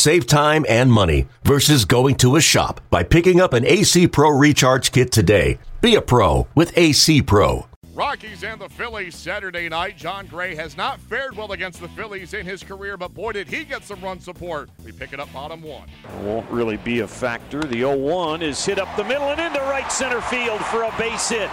[0.00, 4.30] Save time and money versus going to a shop by picking up an AC Pro
[4.30, 5.58] Recharge Kit today.
[5.82, 7.66] Be a pro with AC Pro.
[7.92, 9.98] Rockies and the Phillies Saturday night.
[9.98, 13.46] Jon Gray has not fared well against the Phillies in his career, but boy, did
[13.46, 14.70] he get some run support.
[14.86, 15.90] We pick it up bottom one.
[16.22, 17.60] Won't really be a factor.
[17.60, 20.94] The 0 1 is hit up the middle and into right center field for a
[20.96, 21.50] base hit.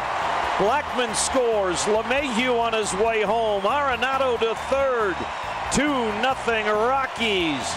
[0.55, 1.79] Blackmon scores.
[1.79, 3.63] LeMahieu on his way home.
[3.63, 5.17] Arenado to third.
[5.73, 5.83] 2
[6.21, 7.75] nothing Rockies.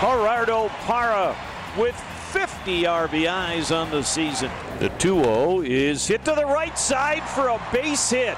[0.00, 1.34] Gerardo Parra
[1.76, 1.96] with
[2.30, 4.48] 50 RBIs on the season.
[4.78, 8.36] The 2 0 is hit to the right side for a base hit.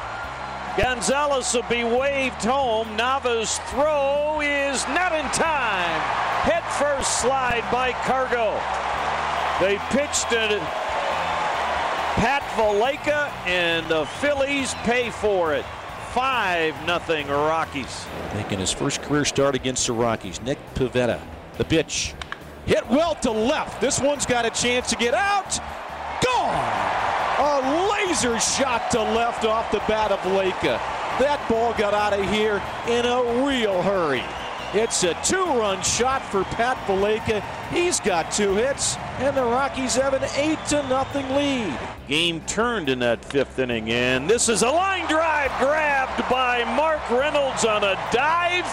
[0.78, 2.96] Gonzalez will be waved home.
[2.96, 6.00] Nava's throw is not in time.
[6.48, 8.58] Head first slide by Cargo.
[9.60, 10.62] They pitched it.
[12.16, 15.66] Pat Valaika and the Phillies pay for it.
[16.14, 18.06] 5 nothing Rockies.
[18.34, 20.40] Making his first career start against the Rockies.
[20.40, 21.20] Nick Pivetta.
[21.60, 22.14] The pitch.
[22.64, 23.82] Hit well to left.
[23.82, 25.58] This one's got a chance to get out.
[26.24, 26.56] Gone.
[27.38, 30.80] A laser shot to left off the bat of Valaika.
[31.18, 34.22] That ball got out of here in a real hurry.
[34.72, 37.42] It's a two-run shot for Pat Valaika.
[37.68, 41.78] He's got two hits, and the Rockies have an eight to nothing lead.
[42.08, 47.10] Game turned in that fifth inning, and this is a line drive grabbed by Mark
[47.10, 48.64] Reynolds on a dive,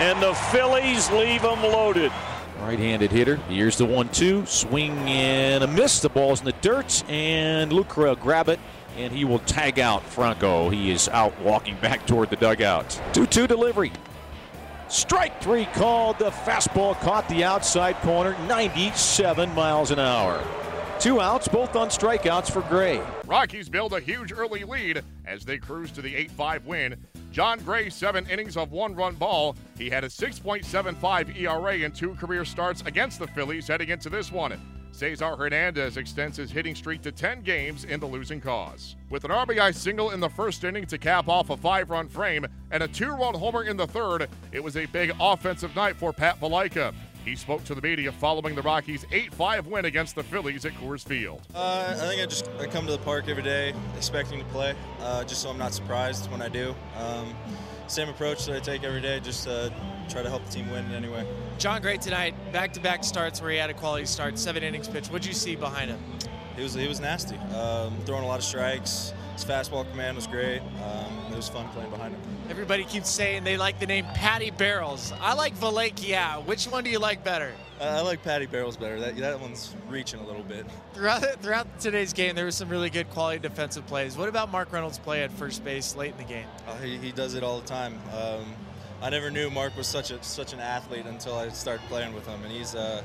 [0.00, 2.10] and the Phillies leave them loaded.
[2.60, 3.36] Right-handed hitter.
[3.48, 4.46] Here's the one-two.
[4.46, 6.00] Swing and a miss.
[6.00, 8.58] The ball's in the dirt, and Lucroy grab it,
[8.96, 10.70] and he will tag out Franco.
[10.70, 12.88] He is out walking back toward the dugout.
[13.12, 13.92] 2-2 delivery.
[14.88, 16.18] Strike three called.
[16.18, 20.42] The fastball caught the outside corner, 97 miles an hour.
[20.98, 23.02] Two outs, both on strikeouts for Gray.
[23.26, 26.96] Rockies build a huge early lead as they cruise to the 8 5 win.
[27.32, 29.54] Jon Gray, seven innings of one run ball.
[29.78, 34.32] He had a 6.75 ERA in two career starts against the Phillies heading into this
[34.32, 34.60] one.
[34.90, 38.96] Cesar Hernandez extends his hitting streak to 10 games in the losing cause.
[39.08, 42.46] With an RBI single in the first inning to cap off a five run frame
[42.72, 46.12] and a two run homer in the third, it was a big offensive night for
[46.12, 46.92] Pat Valaika.
[47.30, 51.06] He spoke to the media following the Rockies' 8-5 win against the Phillies at Coors
[51.06, 51.40] Field.
[51.54, 54.74] Uh, I think I just I come to the park every day expecting to play,
[55.00, 56.74] uh, just so I'm not surprised when I do.
[56.96, 57.32] Um,
[57.86, 59.70] same approach that I take every day, just uh,
[60.08, 61.24] try to help the team win in any way.
[61.58, 65.06] Jon Gray tonight, back-to-back starts where he had a quality start, seven innings pitch.
[65.06, 66.00] What'd you see behind him?
[66.56, 69.12] He was he was nasty, um, throwing a lot of strikes.
[69.34, 70.60] His fastball command was great.
[70.60, 72.20] Um, it was fun playing behind him.
[72.50, 75.14] Everybody keeps saying they like the name Patty Barrels.
[75.20, 76.44] I like Valaika.
[76.44, 77.54] Which one do you like better?
[77.80, 79.00] Uh, I like Patty Barrels better.
[79.00, 80.66] That, that one's reaching a little bit.
[80.92, 84.18] Throughout, throughout today's game, there was some really good quality defensive plays.
[84.18, 86.46] What about Mark Reynolds' play at first base late in the game?
[86.68, 87.98] Uh, he, he does it all the time.
[88.14, 88.44] Um,
[89.00, 92.26] I never knew Mark was such a such an athlete until I started playing with
[92.26, 93.02] him, and he's uh,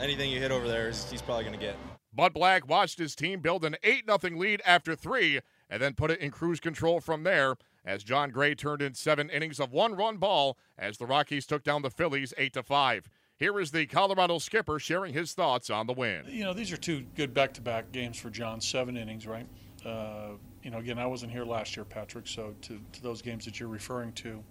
[0.00, 1.76] anything you hit over there, he's probably going to get.
[2.14, 6.10] Bud Black watched his team build an 8 0 lead after three and then put
[6.10, 9.94] it in cruise control from there as Jon Gray turned in seven innings of one
[9.94, 13.08] run ball as the Rockies took down the Phillies 8 to 5.
[13.36, 16.24] Here is the Colorado skipper sharing his thoughts on the win.
[16.28, 19.46] You know, these are two good back to back games for Jon, seven innings, right?
[19.84, 23.44] Uh, you know, again, I wasn't here last year, Patrick, so to, to those games
[23.44, 24.42] that you're referring to,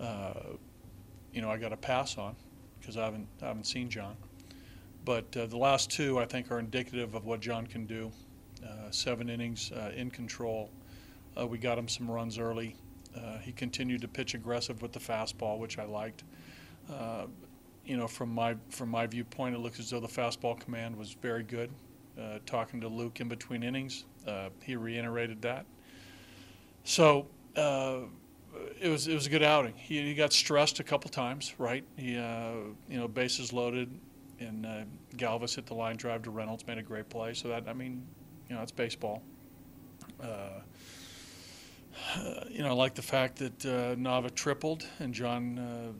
[0.00, 0.32] uh,
[1.32, 2.34] you know, I got a pass on
[2.80, 4.16] because I haven't, I haven't seen Jon.
[5.04, 8.10] But uh, the last two, I think, are indicative of what Jon can do.
[8.64, 10.70] Uh, seven innings uh, in control.
[11.38, 12.76] Uh, we got him some runs early.
[13.40, 16.24] he continued to pitch aggressive with the fastball, which I liked.
[17.84, 21.12] you know, from my from my viewpoint, it looks as though the fastball command was
[21.12, 21.70] very good.
[22.44, 24.04] talking to Luke in between innings,
[24.62, 25.64] he reiterated that.
[26.84, 27.26] So
[28.80, 29.74] it was it was a good outing.
[29.76, 31.84] He, he got stressed a couple times, right?
[31.96, 32.52] He uh,
[32.88, 33.90] you know bases loaded,
[34.40, 34.82] and uh,
[35.16, 37.34] Galvis hit the line drive to Reynolds, made a great play.
[37.34, 38.06] So that I mean,
[38.48, 39.22] you know, it's baseball.
[40.22, 40.60] Uh,
[42.48, 45.92] you know, I like the fact that uh, Nava tripled and Jon uh,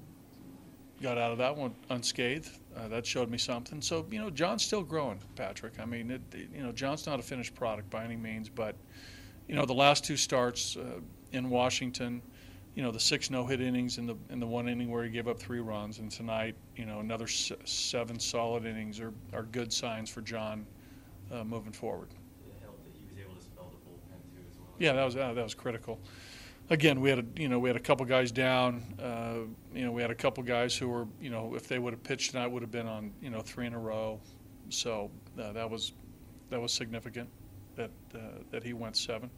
[1.02, 2.50] got out of that one unscathed.
[2.76, 3.80] Uh, that showed me something.
[3.82, 5.80] So you know, Jon's still growing, Patrick.
[5.80, 6.22] I mean, it,
[6.54, 8.76] you know, Jon's not a finished product by any means, but
[9.48, 11.00] you know, the last two starts uh,
[11.32, 12.22] in Washington
[12.74, 15.28] you know the six no-hit innings in the in the one inning where he gave
[15.28, 20.08] up three runs, and tonight, you know, another seven solid innings are, are good signs
[20.08, 20.66] for Jon
[21.32, 22.08] uh, moving forward.
[22.46, 23.72] It helped that he was able to spell
[24.78, 25.98] Yeah, that was uh, that was critical.
[26.70, 28.84] Again, we had a you know we had a couple guys down.
[29.00, 31.92] Uh, you know we had a couple guys who were you know if they would
[31.92, 34.20] have pitched tonight would have been on you know three in a row.
[34.68, 35.92] So uh, that was
[36.50, 37.28] that was significant
[37.76, 38.18] that uh,
[38.50, 39.30] that he went seven.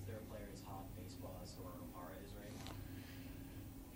[0.00, 1.52] Is there a player as hot baseball as
[1.92, 2.72] Parra is right now?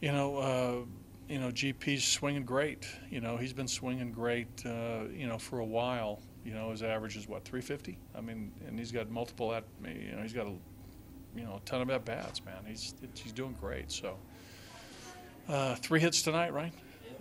[0.01, 0.85] You know, uh,
[1.29, 2.87] you know, GP's swinging great.
[3.11, 4.49] You know, he's been swinging great.
[4.65, 6.21] Uh, you know, for a while.
[6.45, 7.99] You know, his average is what 350.
[8.15, 9.65] I mean, and he's got multiple at.
[9.85, 10.53] You know, he's got a,
[11.35, 12.45] you know, a ton of at bats.
[12.45, 13.91] Man, he's he's doing great.
[13.91, 14.17] So,
[15.49, 16.73] uh, three hits tonight, right?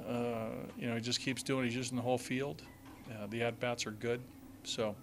[0.08, 1.66] Uh, you know, he just keeps doing.
[1.66, 2.62] He's using the whole field.
[3.10, 4.22] Uh, the at bats are good.
[4.64, 4.96] So,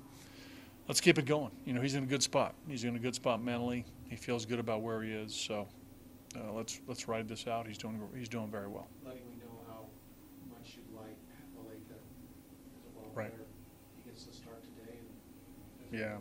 [0.86, 1.50] let's keep it going.
[1.64, 2.54] You know, he's in a good spot.
[2.68, 3.84] He's in a good spot mentally.
[4.08, 5.34] He feels good about where he is.
[5.34, 5.66] So,
[6.36, 7.66] uh, let's let's ride this out.
[7.66, 8.88] He's doing he's doing very well.
[9.04, 9.84] Letting me know how
[10.50, 11.16] much you like
[11.56, 13.30] Valaika as a ball Right.
[13.30, 13.46] player.
[14.04, 14.98] He gets to start today.
[15.90, 16.16] And Yeah.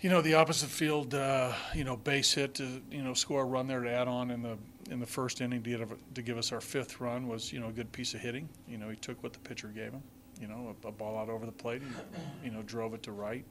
[0.00, 3.44] You know, the opposite field, uh, you know, base hit to you know score a
[3.44, 4.56] run there to add on in the
[4.90, 7.68] in the first inning to, get, to give us our fifth run was you know
[7.68, 8.48] a good piece of hitting.
[8.68, 10.02] You know, he took what the pitcher gave him.
[10.40, 11.82] You know, a, a ball out over the plate.
[11.82, 13.44] He, you know, drove it to right,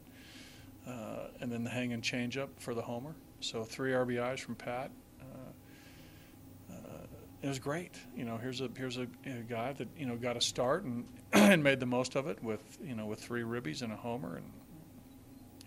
[0.87, 3.13] uh, and then the hanging changeup for the homer.
[3.39, 4.91] So three RBIs from Pat.
[5.21, 7.05] Uh, uh,
[7.41, 7.95] it was great.
[8.15, 11.05] You know, here's a here's a, a guy that you know got a start and
[11.33, 14.37] and made the most of it with you know with three ribbies and a homer
[14.37, 14.51] and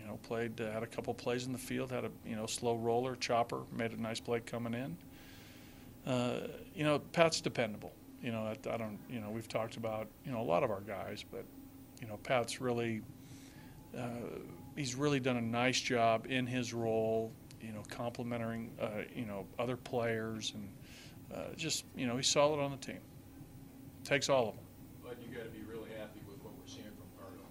[0.00, 2.46] you know played uh, had a couple plays in the field had a you know
[2.46, 4.96] slow roller chopper made a nice play coming in.
[6.06, 7.92] Uh, you know Pat's dependable.
[8.22, 10.70] You know I, I don't you know we've talked about you know a lot of
[10.70, 11.44] our guys, but
[12.00, 13.02] you know Pat's really
[13.96, 14.02] uh,
[14.76, 17.32] he's really done a nice job in his role.
[17.60, 20.68] You know complimenting uh, you know other players and
[21.34, 23.00] uh, just you know he's solid on the team.
[24.04, 24.64] Takes all of them.
[25.04, 27.42] But you got to be really happy with what we're seeing from Cargo.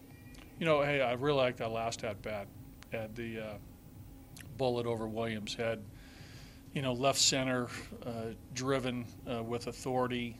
[0.59, 2.47] You know, hey, I really like that last at bat.
[2.91, 3.53] Had the uh,
[4.57, 5.83] bullet over Williams' head.
[6.73, 7.67] You know, left center,
[8.05, 10.37] uh, driven uh, with authority.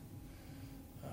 [1.04, 1.10] Uh,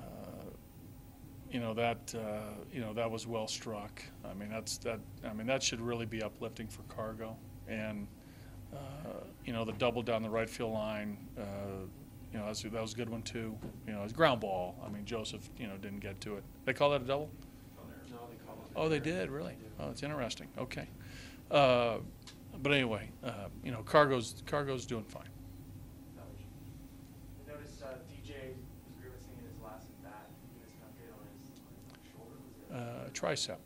[1.50, 2.14] you know that.
[2.14, 4.02] Uh, you know that was well struck.
[4.28, 5.00] I mean, that's that.
[5.24, 7.36] I mean, that should really be uplifting for Cargo.
[7.68, 8.06] And
[8.74, 8.76] uh,
[9.44, 11.18] you know, the double down the right field line.
[11.38, 11.42] Uh,
[12.32, 13.56] you know, that was, that was a good one too.
[13.86, 14.74] You know, it was ground ball.
[14.84, 16.44] I mean, Joseph, you know, didn't get to it.
[16.64, 17.30] They call that a double.
[18.10, 18.70] No, they call it.
[18.76, 19.56] Oh, they did really.
[19.80, 20.48] Oh, it's interesting.
[20.58, 20.88] Okay,
[21.50, 21.98] uh,
[22.62, 25.28] but anyway, uh, you know, cargo's cargo's doing fine.
[26.18, 28.54] I noticed uh, DJ
[28.84, 30.28] was grimacing in his last at bat.
[30.54, 32.36] Give us an update on his, on his shoulder.
[32.44, 33.56] Was it Uh, tricep.
[33.56, 33.58] tricep?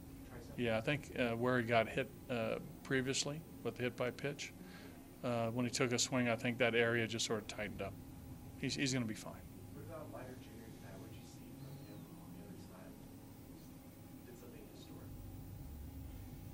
[0.59, 4.53] Yeah, I think uh, where he got hit uh, previously with the hit by pitch,
[5.23, 7.93] uh, when he took a swing, I think that area just sort of tightened up.
[8.59, 9.33] He's he's going to be fine.
[9.75, 10.69] What about Leiter Jr.
[10.81, 10.97] tonight?
[11.01, 12.93] What you see from him on the other side?
[14.27, 15.09] Did something historic.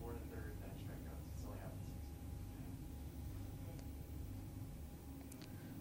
[0.00, 1.26] More than third nine strikeouts.
[1.34, 1.82] It's only happened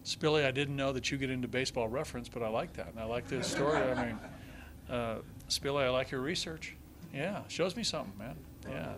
[0.03, 0.17] six.
[0.17, 2.99] Spilly, I didn't know that you get into baseball reference, but I like that, and
[2.99, 3.77] I like this story.
[3.77, 4.19] I mean,
[4.89, 5.15] uh,
[5.49, 6.75] Spilly, I like your research.
[7.13, 8.35] Yeah, shows me something, man.
[8.69, 8.93] Yeah.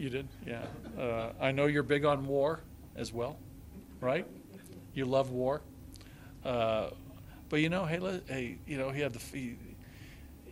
[0.00, 0.64] You did, yeah.
[0.98, 2.60] Uh, I know you're big on war
[2.96, 3.36] as well,
[4.00, 4.26] right?
[4.94, 5.60] You love war,
[6.42, 6.88] uh,
[7.50, 9.58] but you know, hey, let, hey, you know, he had the, he,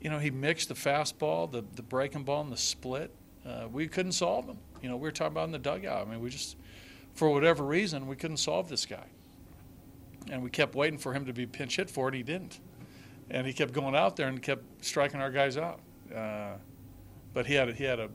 [0.03, 3.11] you know, he mixed the fastball, the the breaking ball, and the split.
[3.47, 4.59] Uh, we couldn't solve him.
[4.83, 6.07] You know, we were talking about in the dugout.
[6.07, 6.59] I mean, we just,
[7.15, 9.07] for whatever reason, we couldn't solve this guy,
[10.31, 12.15] and we kept waiting for him to be pinch hit for it.
[12.15, 12.61] He didn't,
[13.31, 15.81] and he kept going out there and kept striking our guys out.
[16.15, 16.57] Uh,
[17.33, 18.11] but he had a, he had a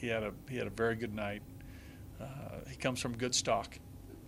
[0.00, 1.42] he had a he had a very good night.
[2.20, 2.24] Uh,
[2.68, 3.78] he comes from good stock,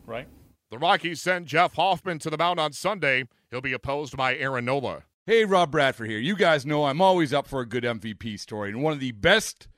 [0.07, 0.29] right?
[0.71, 3.25] The Rockies send Jeff Hoffman to the mound on Sunday.
[3.51, 5.03] He'll be opposed by Aaron Nola.
[5.27, 6.19] Hey, Rob Bradford here.
[6.19, 9.13] You guys know I'm always up for a good MVP story, and one of the
[9.13, 9.69] best